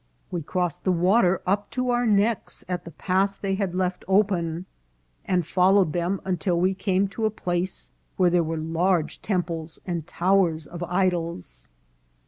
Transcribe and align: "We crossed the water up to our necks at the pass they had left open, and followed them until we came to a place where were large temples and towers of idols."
"We 0.31 0.41
crossed 0.41 0.83
the 0.83 0.91
water 0.91 1.43
up 1.45 1.69
to 1.77 1.91
our 1.91 2.07
necks 2.07 2.65
at 2.67 2.85
the 2.85 2.89
pass 2.91 3.35
they 3.37 3.53
had 3.53 3.75
left 3.75 4.03
open, 4.07 4.65
and 5.25 5.45
followed 5.45 5.93
them 5.93 6.19
until 6.25 6.59
we 6.59 6.73
came 6.73 7.07
to 7.09 7.25
a 7.25 7.29
place 7.29 7.91
where 8.17 8.41
were 8.43 8.57
large 8.57 9.21
temples 9.21 9.77
and 9.85 10.07
towers 10.07 10.65
of 10.65 10.81
idols." 10.81 11.67